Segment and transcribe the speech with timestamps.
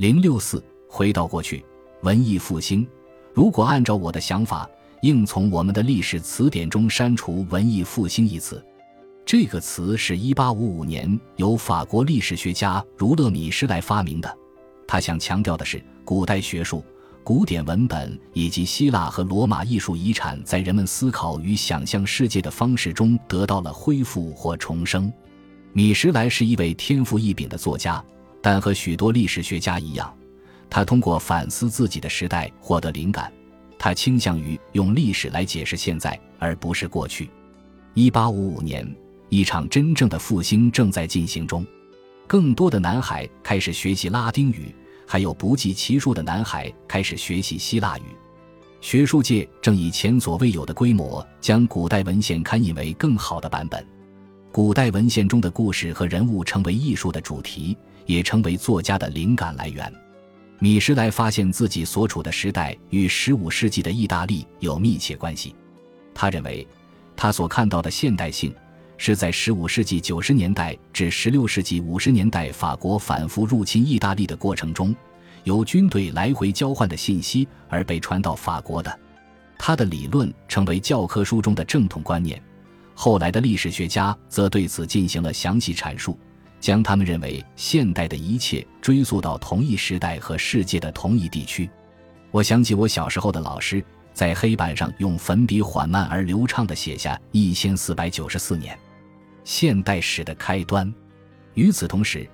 [0.00, 1.62] 零六四，回到过去，
[2.00, 2.88] 文艺复兴。
[3.34, 4.66] 如果按照我的想法，
[5.02, 8.64] 应从我们的历史词典中删除“文艺复兴”一词。
[9.26, 14.38] 这个词是一八五五年由法国历史学家儒勒米施莱发明的。
[14.88, 16.82] 他想强调的是，古代学术、
[17.22, 25.12] 古典文本以及希腊和罗马艺术遗产在人们思考与想象世界的方式中得到了恢复或重生。
[25.74, 28.02] 米什莱是一位天赋异禀的作家，
[28.40, 30.12] 但和许多历史学家一样，
[30.68, 33.32] 他通过反思自己的时代获得灵感。
[33.78, 37.30] 他倾向于用历史来解释现在，而不是过去。
[37.94, 38.86] 一八五五年。
[39.32, 41.64] 一场真正的复兴正在进行中，
[42.26, 44.74] 更多的男孩开始学习拉丁语，
[45.06, 48.02] 还有不计其数的男孩开始学习希腊语。
[48.80, 53.86] 学术界正以前所未有的规模将古代文献刊印为更好的版本。
[54.50, 59.92] 古代文献中的故事和人物成为艺术的主题，也成为作家的灵感来源。
[60.58, 65.54] 米什莱发现自己所处的时代与15世纪的意大利有密切关系。
[66.14, 66.66] 他认为，
[67.16, 68.54] 他所看到的现代性。
[69.02, 74.94] 是在15世纪90年代至16世纪50年代法国反复入侵意大利的过程中，
[75.44, 79.00] 由军队来回交换的信息而被传到法国的。
[79.58, 82.42] 他的理论成为教科书中的正统观念。
[82.94, 86.18] 后来的历史学家则对此进行了详细阐述，
[86.60, 91.68] 将他们认为现代的一切追溯到同一时代和世界的同一地区。
[92.30, 98.78] 我想起我小时候的老师在黑板上用粉笔缓慢而流畅地写下1494年。
[99.42, 100.92] 现代史的开端。
[101.54, 102.28] 与此同时，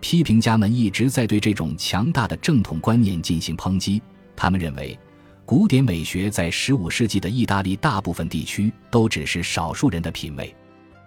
[0.00, 4.02] 批评家们一直在对这种强大的正统观念进行抨击。
[4.36, 4.98] 他们认为，
[5.46, 10.54] 古典美学在15世纪的意大利大部分地区都只是少数人的品味。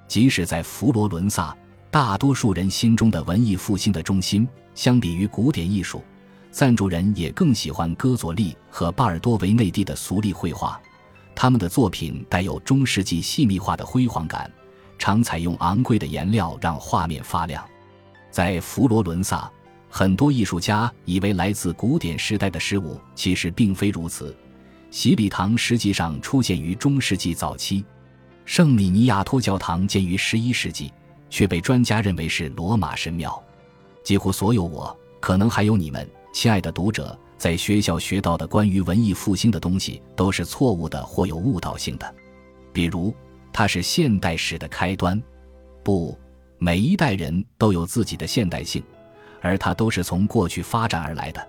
[0.08, 1.56] 即使在佛罗伦萨，
[1.92, 6.02] 大多数人心中的文艺复兴的中心，相比于古典艺术，
[6.50, 10.82] 赞助人也更喜欢戈佐利和巴尔多维内蒂的俗丽绘画。
[11.36, 14.50] 他们的作品带有中世纪细密化的辉煌感。
[14.98, 17.66] 常采用昂贵的颜料让画面发亮。
[18.30, 19.52] 在佛罗伦萨，
[19.90, 24.34] 很多艺术家以为来自古典时代的事物，其实并非如此。
[24.92, 27.84] 洗礼堂实际上出现于中世纪早期，
[28.46, 30.94] 圣米尼亚托教堂建于十一世纪，
[31.32, 33.44] 却被专家认为是罗马神庙。
[34.04, 42.14] 几乎所有我，可能还有你们，亲爱的读者，在学校学到的关于文艺复兴的东西，都是错误的或有误导性的，
[42.72, 43.12] 比如。
[43.54, 45.22] 它是现代史的开端，
[45.84, 46.18] 不，
[46.58, 48.82] 每一代人都有自己的现代性，
[49.42, 51.46] 而它都是从过去发展而来的。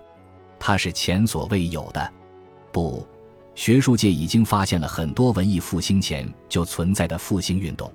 [0.59, 2.11] 它是前所未有的，
[2.73, 3.07] 不，
[3.55, 7.89] 学术界已经发现了很多文艺复兴前就存在的复兴运动。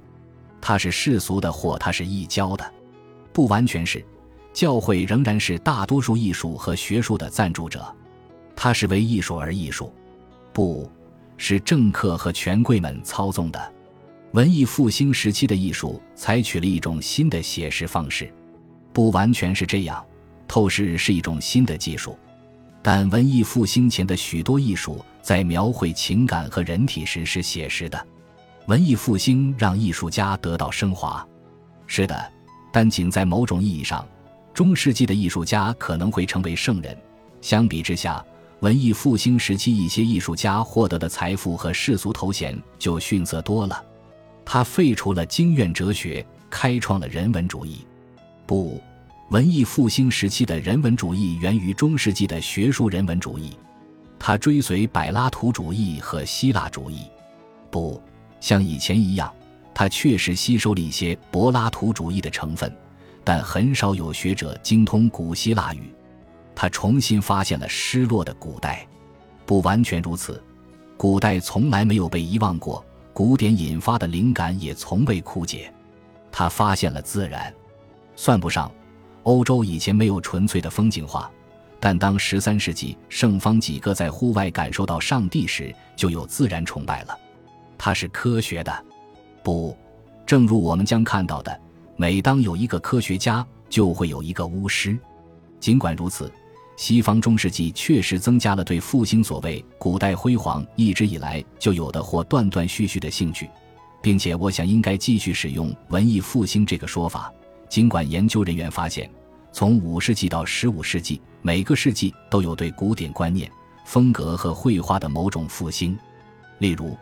[0.61, 2.73] 它是世俗的，或它是异教的，
[3.33, 4.05] 不完全是。
[4.53, 7.95] 教会仍然是大多数艺术和学术的赞助者。
[8.57, 9.93] 它是为艺术而艺术，
[10.53, 10.91] 不
[11.37, 13.73] 是政客和权贵们操纵的。
[14.33, 18.33] 文艺复兴时期的艺术采取了一种新的写实方式，
[18.93, 20.05] 不完全是这样。
[20.49, 22.19] 透视是一种新的技术，
[22.83, 28.07] 但文艺复兴前的许多艺术在描绘情感和人体时是写实的。
[28.69, 31.27] 文艺复兴让艺术家得到升华，
[31.87, 32.33] 是的，
[32.71, 34.07] 但仅在某种意义上，
[34.53, 36.95] 中世纪的艺术家可能会成为圣人。
[37.41, 38.23] 相比之下，
[38.61, 43.83] 文艺复兴时期一些艺术家获得的财富和世俗头衔就逊色多了。
[44.45, 47.87] 他废除了经院哲学，开创了人文主义。
[48.45, 48.79] 不，
[49.31, 53.57] 文艺复兴时期的人文主义源于中世纪的学术人文主义。
[54.19, 57.07] 他追随柏拉图主义和希腊主义。
[57.71, 58.03] 不
[58.41, 59.33] 像以前一样，
[59.75, 62.73] 他确实吸收了一些柏拉图主义的成分，
[63.25, 65.93] 但很少有学者精通古希腊语。
[66.55, 68.87] 他重新发现了失落的古代。
[69.47, 70.43] 不完全如此，
[70.97, 72.85] 古代从来没有被遗忘过。
[73.15, 75.73] 古典引发的灵感也从未枯竭，
[76.31, 77.53] 他发现了自然，
[78.15, 78.71] 算不上。
[79.25, 81.31] 欧洲以前没有纯粹的风景画，
[81.81, 87.19] 但当十三世纪圣方几个在户外感受到上帝时，就有自然崇拜了。
[87.79, 88.85] 它是科学的，
[89.43, 89.75] 不，
[90.27, 91.59] 正如我们将看到的，
[91.97, 94.99] 每当有一个科学家，就会有一个巫师。
[95.61, 96.31] 尽管如此。
[96.77, 103.51] 西方中世纪确实增加了对复兴所谓古代辉煌一直以来就有的或断断续续的兴趣，
[104.01, 107.35] 并且我想应该继续使用文艺复兴这个说法。
[107.69, 109.11] 尽管研究人员发现，
[109.51, 113.51] 从五世纪到十五世纪，每个世纪都有对古典观念、
[113.85, 115.99] 风格和绘画的某种复兴。
[116.59, 116.97] 例如，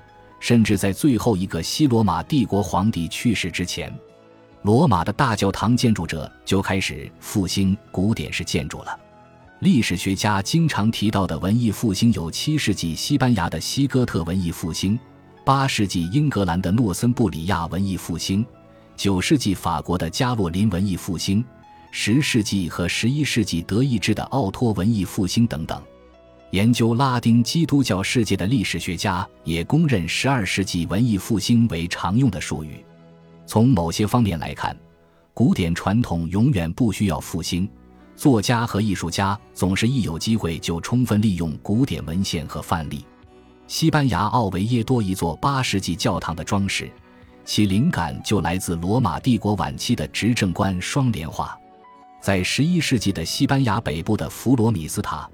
[0.46, 3.92] 甚至在最后一个西罗马帝国皇帝去世之前，
[4.62, 8.96] 罗马的大教堂建筑者就开始复兴古典式建筑了。
[9.58, 14.96] 历史学家经常提到的文艺复兴有七世纪西班牙的西哥特文艺复兴、
[15.44, 18.46] 八世纪英格兰的诺森布里亚文艺复兴、
[18.94, 21.44] 九世纪法国的加洛林文艺复兴、
[21.90, 25.82] 十世纪和十一世纪德意志的奥托文艺复兴等等。
[26.50, 32.84] 研究拉丁基督教世界的历史学家也公认十二世纪文艺复兴为常用的术语。
[33.46, 34.76] 从某些方面来看，
[35.34, 37.68] 古典传统永远不需要复兴。
[38.14, 43.04] 作家和艺术家总是一有机会就充分利用古典文献和范例。
[43.66, 46.90] 西班牙奥维耶多一座八世纪教堂的装饰，
[47.44, 51.58] 其灵感就来自罗马帝国晚期的执政官双联画。
[52.20, 55.28] 在十一世纪的西班牙北部的弗罗米斯塔，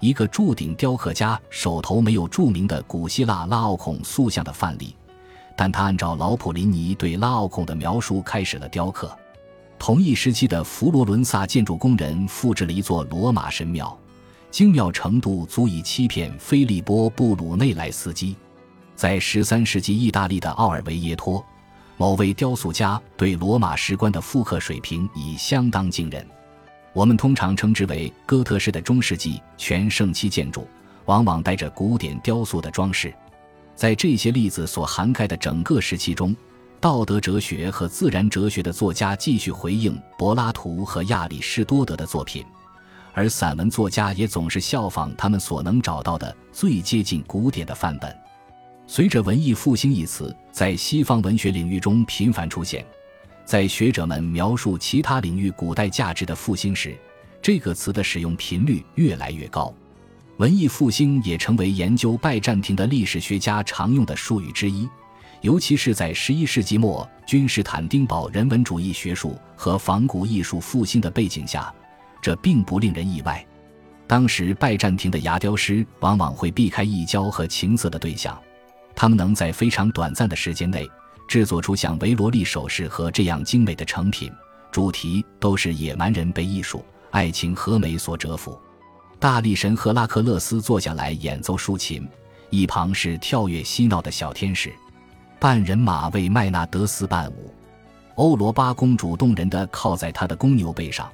[0.00, 4.94] 一个铸鼎雕刻家手头没有著名的古希腊拉奥孔塑像的范例，
[5.56, 9.16] 但他按照老普林尼对拉奥孔的描述开始了雕刻。
[9.78, 13.96] 同一时期的佛罗伦萨建筑工人复制了一座罗马神庙，
[14.50, 18.36] 精妙程度足以欺骗菲利波·布鲁内莱斯基。
[18.94, 21.44] 在十三世纪意大利的奥尔维耶托，
[21.96, 26.24] 某位雕塑家对罗马石棺的复刻水平已相当惊人。
[26.94, 30.66] 我们通常称之为哥特式的中世纪全盛期建筑，
[31.06, 33.12] 往往带着古典雕塑的装饰。
[33.74, 36.34] 在这些例子所涵盖的整个时期中，
[36.80, 42.44] 道德哲学和自然哲学的作家继续回应柏拉图和亚里士多德的作品，
[43.12, 48.16] 而散文作家也总是效仿他们所能找到的最接近古典的范本。
[48.86, 52.86] 随着“文艺复兴”一词在西方文学领域中频繁出现，
[53.44, 56.96] 在学者们描述其他领域古代价值的复兴时，
[57.42, 59.72] 这个词的使用频率越来越高。
[60.38, 64.88] 文艺复兴也成为研究拜占庭的历史学家常用的术语之一。
[65.42, 71.72] 尤其是在十一世纪末，君士坦丁堡人文主义学术和仿古艺术复兴的背景下，
[72.22, 73.46] 这并不令人意外。
[74.06, 78.40] 当时拜占庭的牙雕师往往会避开异教和情色的对象，
[78.96, 80.88] 他们能在非常短暂的时间内
[81.26, 84.32] 制作出像维罗利首饰和这样精美的成品，
[84.70, 88.58] 主题都是野蛮人被艺术、爱情和美所折服。
[89.18, 92.06] 大力神赫拉克勒斯坐下来演奏竖琴，
[92.50, 94.72] 一旁是跳跃嬉闹的小天使。
[95.40, 97.52] 半人马为麦纳德斯伴舞，
[98.16, 101.10] 欧罗巴公主动人的靠在他的公牛背上，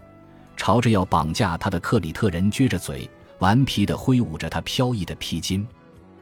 [0.57, 3.09] 朝着要绑架他的克里特人撅着嘴，
[3.39, 5.65] 顽皮地挥舞着他飘逸的披巾。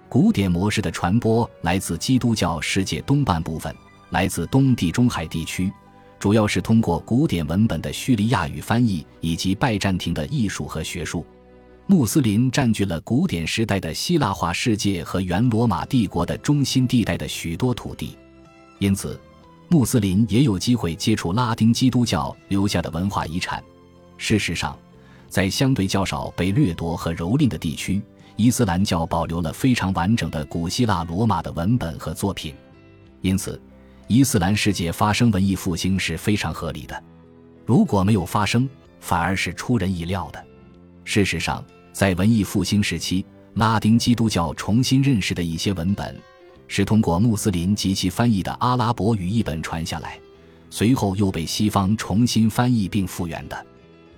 [0.09, 3.75] 古典模式的传播来自基督教世界东半部分，
[4.09, 5.71] 来自东地中海地区，
[6.19, 11.27] 主要是通过古典文本的叙利亚语翻译以及拜占庭的艺术和学术。
[11.87, 18.17] 穆斯林占据了古典时代的希腊化世界和原罗马帝国的中心地带的许多土地，
[18.79, 19.21] 因此，
[19.69, 23.63] 穆斯林也有机会接触拉丁基督教留下的文化遗产。
[24.17, 24.79] 事实上，
[25.29, 28.03] 在相对较少被掠夺和蹂躏的地区，
[28.39, 32.55] 伊斯兰教保留了非常完整的古希腊罗马的文本和作品。
[33.21, 33.61] 因此，
[34.07, 37.03] 伊斯兰世界发生文艺复兴是非常合理的。
[37.67, 38.69] 如果没有发生，
[39.01, 40.43] 反而是出人意料的。
[41.05, 41.63] 事实上。
[41.91, 46.17] 在文艺复兴时期，拉丁基督教重新认识的一些文本，
[46.69, 50.17] 是通过穆斯林及其翻译的阿拉伯语译本传下来，
[50.71, 53.67] 随后又被西方重新翻译并复原的。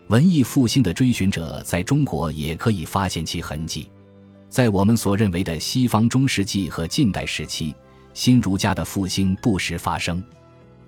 [0.08, 3.88] 文艺复兴的追寻者在中国也可以发现其痕迹。
[4.50, 7.72] 在我们所认为的西方中世纪和近代时期，
[8.12, 10.20] 新儒家的复兴不时发生。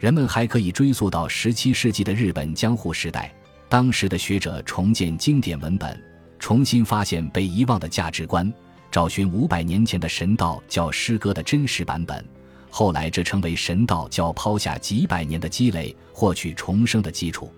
[0.00, 3.32] 人们还可以追溯到十七世纪的日本江户时代，
[3.68, 5.96] 当时的学者重建经典文本。
[6.40, 8.52] 重新发现被遗忘的价值观，
[8.90, 12.24] 找寻五百年前的神道教诗歌的真实版本。
[12.68, 17.48] 后来，这成为神道教抛下几百年的积累，获取重生的基础。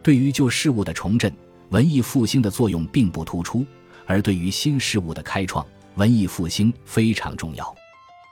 [0.00, 1.34] 对于旧事物的重振，
[1.70, 3.64] 文艺复兴的作用并不突出；
[4.10, 5.64] 而对于新事物的开创，
[5.94, 7.72] 文艺复兴非常重要。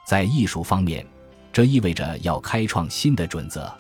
[0.05, 1.07] 在艺术方面，
[1.53, 3.73] 这意味着要开创新的准则。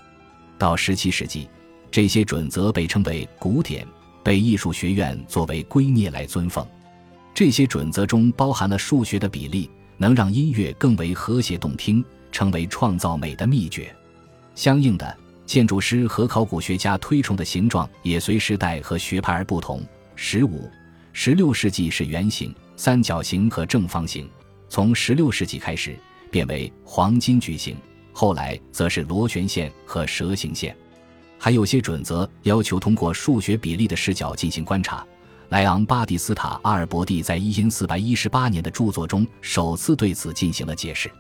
[0.57, 1.51] 到十七世纪，
[1.91, 3.85] 这些准则被称为古典。
[4.23, 6.65] 被艺术学院作为圭臬来尊奉，
[7.35, 13.93] 这些准则中包含了数学的比例，能让音乐更为和谐动听，成为创造美的秘诀。
[14.55, 19.83] 相应的，建筑师和考古学家推崇的形状也随时代和学派而不同。
[20.15, 20.71] 十五、
[21.21, 24.31] 十六世纪是圆形、三角形和正方形，
[24.69, 25.99] 从十六世纪开始
[26.31, 27.77] 变为黄金矩形，
[28.13, 30.77] 后来则是螺旋线和蛇形线。
[31.37, 35.05] 还有些准则要求通过数学比例的视角进行观察。
[35.49, 41.11] 莱昂巴蒂斯塔阿尔伯蒂在一四百一十八年的著作中首次对此进行了解释。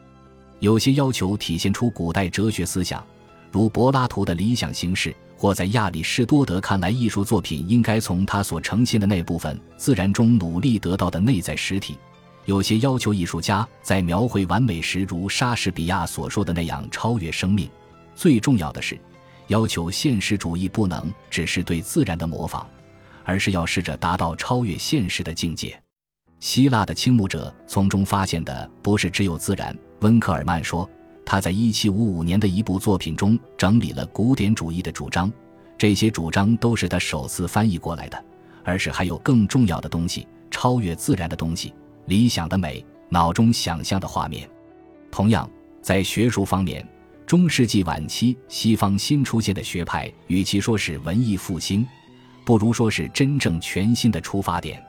[0.60, 3.04] 有些要求体现出古代哲学思想，
[3.50, 11.96] 如柏拉图的理想形式或在亚里士多德看来，艺术作品应该从他所呈现的那部分自然中努力得到的内在实体。
[12.44, 17.70] 有些要求艺术家在描绘完美时，如莎士比亚所说的那样超越生命。
[18.16, 18.98] 最重要的是，
[19.46, 22.66] 要求现实主义不能只是对自然的模仿，
[23.22, 25.80] 而是要试着达到超越现实的境界。
[26.40, 29.76] 希腊的倾慕者从中发现的不是只有自然。
[30.00, 30.88] 温克尔曼说。
[31.28, 35.30] 他在1755年的一部作品中整理了古典主义的主张，
[35.76, 38.24] 这些主张都是他首次翻译过来的，
[38.64, 41.74] 而是还有更重要的东西，超越自然的东西，
[42.06, 44.48] 理想的美，脑中想象的画面。
[45.10, 45.46] 同样，
[45.82, 46.82] 在学术方面，
[47.26, 51.86] 中世纪晚期西方新出现的学派，与其说是文艺复兴，
[52.46, 54.82] 不如说是真正全新的出发点。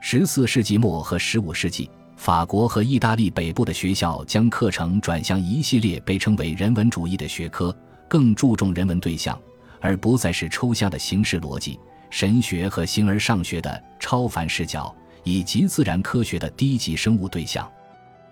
[0.00, 1.90] 14世纪末和15世纪。
[2.16, 7.76] 法国和意大利北部的学校将课程转向一系列被称为人文主义的学科，
[8.08, 9.36] 更注重人文对象，
[9.80, 17.68] 而不再是抽象的形式逻辑、神学和形而上学的超凡视角，以及自然科学的低级生物对象。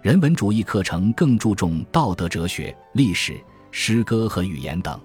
[0.02, 3.40] 人文主义课程更注重道德哲学、历史、
[3.72, 5.00] 诗歌和语言等。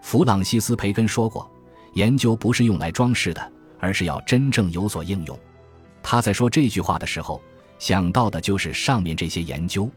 [0.00, 1.50] 弗朗西斯·培根说过
[1.92, 5.38] ：“研究不是用来装饰的，而是要真正有所应用。”
[6.02, 7.42] 他在说这句话的时候。
[7.78, 9.90] 想到的就是上面这些研究，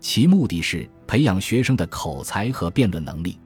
[0.00, 3.38] 其目的是培养学生的口才和辩论能力。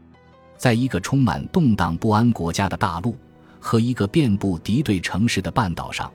[0.57, 3.15] 在一个充满动荡不安国家的大陆
[3.61, 6.11] 和一个遍布敌对城市的半岛上，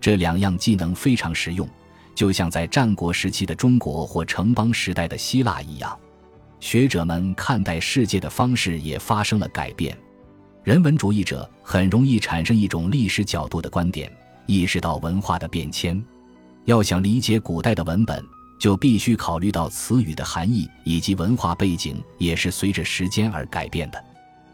[0.00, 1.66] 这两样技能非常实用，
[2.14, 5.98] 就像在战国时期的中国或城邦时代的希腊一样。
[6.60, 9.96] 学者们看待世界的方式也发生了改变。
[10.64, 14.12] 人文主义者很容易产生一种历史角度的观点，
[14.44, 16.04] 意识到文化的变迁。
[16.68, 18.22] 要想理解古代的文本，
[18.58, 24.04] 就必须考虑到词语的含义以及文化背景也是随着时间而改变的。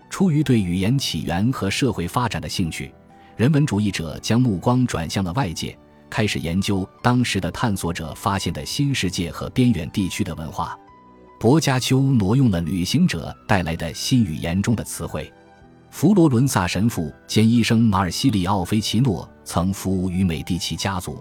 [0.08, 2.94] 出于对语言起源和社会发展的兴趣，
[3.36, 5.76] 人文主义者将目光转向了外界，
[6.08, 10.78] 开始研究当时的探索者发现的新世界和边远地区的文化。
[11.40, 15.28] 薄伽丘挪用了旅行者带来的新语言中的词汇。
[15.90, 21.20] 佛罗伦萨神父兼医生马尔西里奥·菲奇诺曾服务于美第奇家族。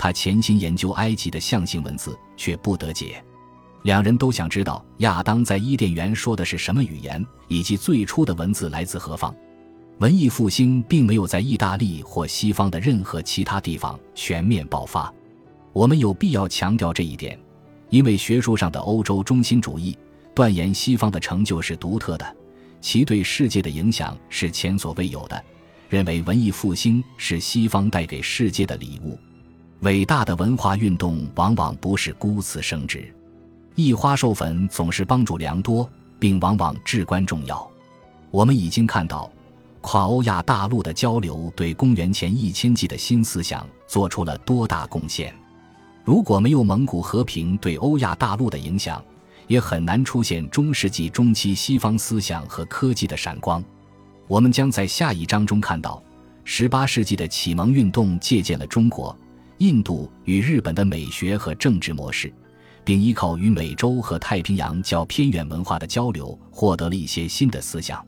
[0.00, 3.22] 他潜心研究埃及的象形文字，却不得解。
[3.82, 9.34] 两人都想知道亚当在伊甸园说的是什么语言，以及最初的文字来自何方。
[9.98, 15.12] 文艺复兴并没有在意大利或西方的任何其他地方全面爆发。
[15.74, 17.38] 我们有必要强调这一点，
[17.90, 19.98] 因为学术上的欧洲中心主义
[20.34, 22.36] 断言西方的成就是独特的，
[22.80, 25.44] 其对世界的影响是前所未有的，
[25.90, 29.18] 认为文艺复兴是西方带给世界的礼物。
[29.80, 33.10] 伟大的文化运动往往不是孤雌生殖，
[33.76, 37.66] 异花授粉总是帮助良多，并往往至关重要。
[38.30, 39.32] 我们已经看到，
[39.80, 45.34] 跨欧亚大陆的交流对公元前一千纪的新思想做出了多大贡献。
[46.04, 49.02] 如果没有蒙古和平对欧亚大陆的影响，
[49.46, 53.64] 也很难出现中世纪中期西方思想和科技的闪光。
[54.28, 56.02] 我们将在下一章中看到，
[56.44, 59.16] 十八世纪的启蒙运动借鉴了中国。
[59.60, 62.32] 印度与日本的美学和政治模式，
[62.82, 68.02] 并依靠与美洲和太平洋较偏远文化的交流，获得了一些新的思想。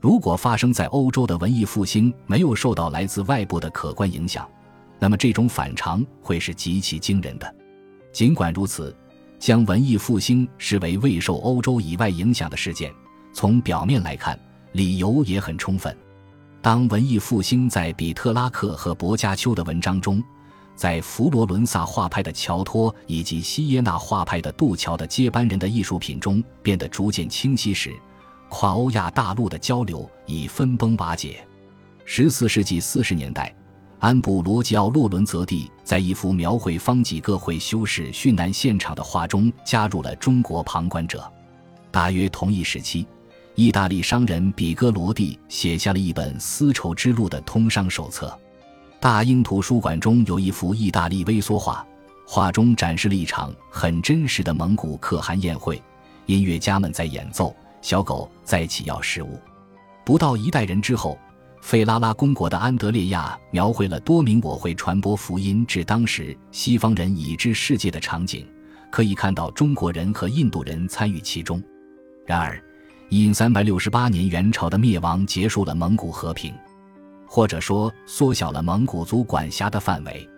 [0.00, 4.48] 如果发生在欧洲的文艺复兴没有受到来自外部的可观影响，
[5.00, 7.54] 那么这种反常会是极其惊人的。
[8.12, 8.96] 尽管如此，
[9.40, 12.94] 将文艺复兴视为未受欧洲以外影响的事件，
[13.32, 14.38] 从表面来看，
[14.70, 15.92] 理由也很充分。
[16.62, 20.22] 当文艺复兴在比特拉克和薄伽丘的文章中，
[20.76, 27.94] 在佛罗伦萨画派的乔托以及西耶纳画派的杜乔的接班人的艺术品中变得逐渐清晰时，
[28.48, 31.46] 跨欧亚大陆的交流已分崩瓦解。
[32.04, 33.54] 十四世纪四十年代，
[33.98, 41.32] 安布罗吉奥·洛伦泽蒂在一幅描绘方济各会修士殉难现场的画中加入了中国旁观者。
[41.90, 43.06] 大约同一时期，
[43.54, 48.36] 意大利商人比戈罗蒂写下了一本丝绸之路的通商手册。
[49.04, 51.86] 大英图书馆中有一幅意大利微缩画，
[52.26, 55.78] 画中展示了一场很真实的蒙古可汗宴会，
[56.24, 59.38] 音乐家们在演奏，小狗在乞要食物。
[60.06, 61.18] 不到一代人之后，
[61.60, 68.48] 费拉拉公国的安德烈亚描绘了多名我会传播福音至当时西方人已知世界的场景，
[68.90, 71.62] 可以看到中国人和印度人参与其中。
[72.24, 72.58] 然而，
[73.10, 76.54] 因三百六十八年元朝的灭亡结束了蒙古和平。
[77.34, 80.30] 或者说，缩小了蒙古族管辖的范围。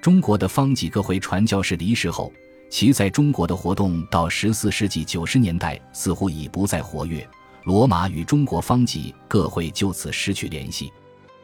[0.00, 2.32] 中国的方济各会传教士离世后，
[2.70, 7.28] 其在中国的活动到十四世纪九十年代似乎已不再活跃，
[7.64, 10.90] 罗马与中国方济各会就此失去联系。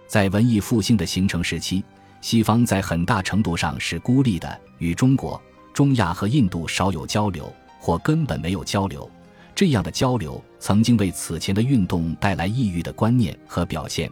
[0.06, 1.84] 在文艺复兴的形成时期，
[2.22, 5.38] 西方在很大程度上是孤立的，与中国、
[5.74, 9.06] 中亚和印度少有交流，或根本没有交流。
[9.54, 14.10] 这样的交流曾经为此前的运动带来异域的观念和表现，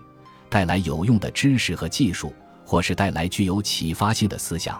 [0.52, 2.30] 带来有用的知识和技术，
[2.62, 4.78] 或是带来具有启发性的思想。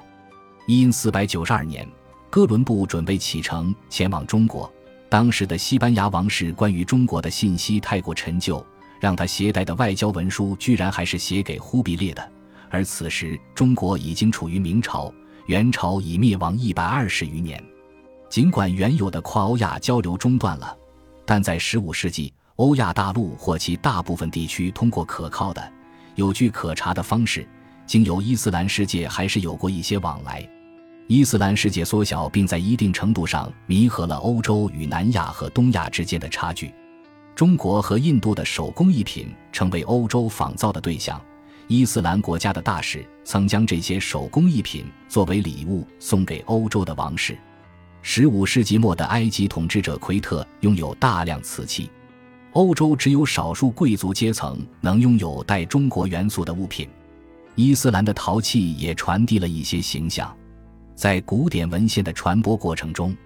[0.67, 1.89] 因四百九十二年，
[2.29, 4.71] 哥伦布准备启程前往中国，
[5.09, 8.63] 当时的西班牙王室关于中国的信息太过陈旧，
[9.01, 12.33] 让他携带的外交文书居然还是写给忽必烈的。
[12.69, 15.11] 而此时，中国已经处于明朝，
[15.47, 17.59] 元朝已灭亡一百二十余年。
[18.29, 20.77] 尽管原有的跨欧亚交流中断了，
[21.25, 22.31] 但在15世纪，
[22.63, 25.73] 欧亚大陆或其大部分地区通过可靠的、
[26.15, 27.45] 有据可查的方式，
[27.89, 30.49] 经由伊斯兰世界还是有过一些往来。
[31.09, 36.73] 伊斯兰世界缩小，并在一定程度上弥合了欧洲与南亚和东亚之间的差距。
[37.35, 41.21] 中国和印度的手工艺品成为欧洲仿造的对象。
[41.67, 47.37] 伊斯兰国家的大使曾将这些手工艺品作为礼物送给欧洲的王室。
[48.03, 51.91] 十五世纪末的埃及统治者奎特拥有大量瓷器，
[52.53, 56.89] 欧洲只有少数贵族阶层能拥有带中国元素的物品。
[57.55, 60.35] 伊斯兰的陶器也传递了一些形象，
[60.95, 63.17] 在古典文献的传播过程中，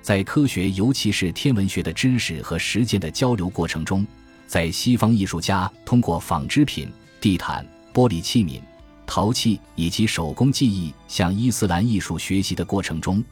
[0.00, 4.06] 在科学尤其是天文学的知识和实践的交流过程中，
[4.46, 8.60] 在西方艺术家通过纺织品、地毯、玻璃器皿、
[9.06, 13.22] 陶器以及手工技艺向伊斯兰艺术学习的过程中。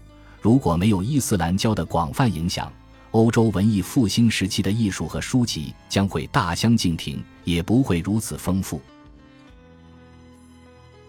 [0.43, 2.71] 如果没有伊斯兰教的广泛影响，
[3.13, 8.81] 欧洲文艺复兴时期的艺术和书籍将会大相径庭，也不会如此丰富。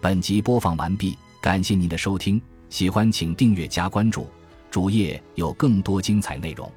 [0.00, 4.26] 本集播放完毕，感谢您的收听，喜欢请订阅加关注，
[4.68, 6.70] 主页有更多精彩内容。